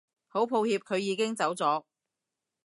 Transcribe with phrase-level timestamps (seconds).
[0.29, 1.83] 好抱歉佢已經走咗